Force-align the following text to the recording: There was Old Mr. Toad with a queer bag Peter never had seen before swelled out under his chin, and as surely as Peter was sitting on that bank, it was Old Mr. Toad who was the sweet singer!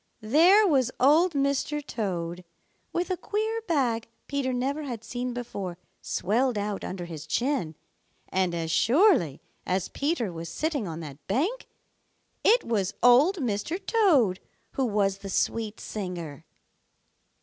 There 0.23 0.65
was 0.67 0.89
Old 0.99 1.33
Mr. 1.33 1.85
Toad 1.85 2.43
with 2.91 3.11
a 3.11 3.17
queer 3.17 3.61
bag 3.67 4.07
Peter 4.25 4.51
never 4.51 4.81
had 4.81 5.03
seen 5.03 5.31
before 5.31 5.77
swelled 6.01 6.57
out 6.57 6.83
under 6.83 7.05
his 7.05 7.27
chin, 7.27 7.75
and 8.29 8.55
as 8.55 8.71
surely 8.71 9.41
as 9.63 9.89
Peter 9.89 10.33
was 10.33 10.49
sitting 10.49 10.87
on 10.87 11.01
that 11.01 11.27
bank, 11.27 11.67
it 12.43 12.63
was 12.63 12.95
Old 13.03 13.35
Mr. 13.37 13.79
Toad 13.85 14.39
who 14.71 14.85
was 14.87 15.19
the 15.19 15.29
sweet 15.29 15.79
singer! 15.79 16.45